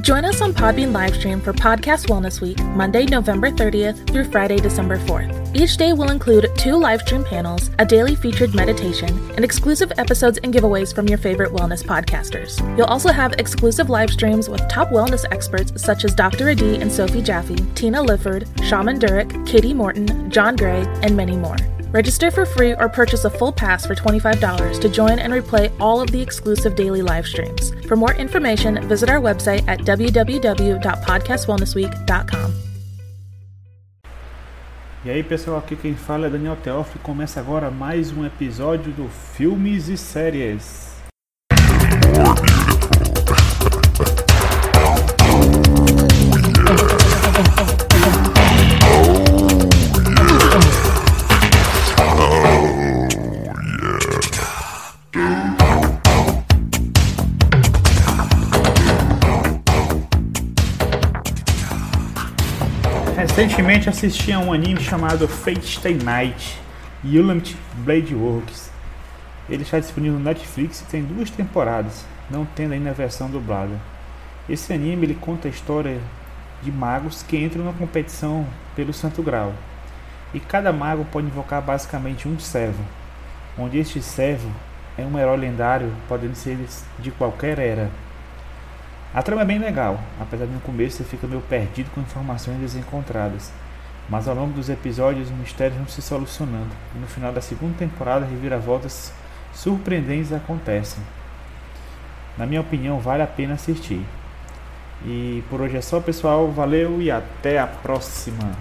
[0.00, 4.96] Join us on Podbean livestream for Podcast Wellness Week, Monday, November 30th through Friday, December
[4.98, 5.56] 4th.
[5.56, 10.54] Each day will include two livestream panels, a daily featured meditation, and exclusive episodes and
[10.54, 12.58] giveaways from your favorite wellness podcasters.
[12.78, 16.48] You'll also have exclusive live streams with top wellness experts such as Dr.
[16.48, 21.56] Adi and Sophie Jaffe, Tina Lifford, Shaman Durek, Katie Morton, John Gray, and many more.
[21.90, 26.02] Register for free or purchase a full pass for $25 to join and replay all
[26.02, 27.72] of the exclusive daily live streams.
[27.86, 32.52] For more information, visit our website at www.podcastwellnessweek.com.
[35.04, 39.08] E aí pessoal, aqui quem fala é Daniel Teófilo começa agora mais um episódio do
[39.08, 40.88] Filmes e Séries.
[63.18, 66.56] Recentemente assisti a um anime chamado Fate Stay Night
[67.02, 68.70] Ultimate Blade Works.
[69.50, 73.72] Ele está disponível no Netflix e tem duas temporadas, não tendo ainda a versão dublada.
[74.48, 75.98] Esse anime ele conta a história
[76.62, 78.46] de magos que entram na competição
[78.76, 79.52] pelo Santo Grau.
[80.32, 82.84] E cada mago pode invocar basicamente um servo,
[83.58, 84.48] onde este servo
[84.96, 86.56] é um herói lendário, podendo ser
[87.00, 87.90] de qualquer era.
[89.14, 92.58] A trama é bem legal, apesar de no começo você fica meio perdido com informações
[92.58, 93.50] desencontradas,
[94.08, 97.78] mas ao longo dos episódios os mistérios vão se solucionando e no final da segunda
[97.78, 99.12] temporada reviravoltas
[99.54, 101.02] surpreendentes acontecem.
[102.36, 104.04] Na minha opinião, vale a pena assistir.
[105.04, 106.48] E por hoje é só, pessoal.
[106.52, 108.52] Valeu e até a próxima!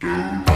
[0.00, 0.47] down.